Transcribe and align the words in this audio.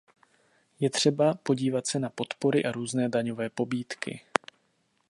Je 0.79 0.89
třeba 0.89 1.33
podívat 1.33 1.87
se 1.87 1.99
na 1.99 2.09
podpory 2.09 2.65
a 2.65 2.71
různé 2.71 3.09
daňové 3.09 3.49
pobídky. 3.49 4.21